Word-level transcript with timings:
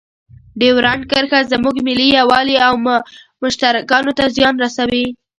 ډیورنډ 0.59 1.01
کرښه 1.11 1.39
زموږ 1.51 1.75
ملي 1.87 2.07
یووالي 2.17 2.55
او 2.67 2.73
مشترکاتو 3.43 4.11
ته 4.17 4.23
زیان 4.35 4.55
رسوي. 4.63 5.05